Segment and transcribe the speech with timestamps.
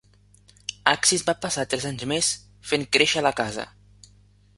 [0.91, 2.31] Axis va passar tres anys més,
[2.71, 3.67] fent créixer la casa